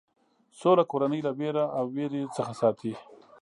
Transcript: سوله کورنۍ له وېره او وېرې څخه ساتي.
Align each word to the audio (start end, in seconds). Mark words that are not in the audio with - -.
سوله 0.59 0.83
کورنۍ 0.91 1.19
له 1.27 1.31
وېره 1.39 1.65
او 1.77 1.85
وېرې 1.95 2.21
څخه 2.35 2.53
ساتي. 2.61 2.93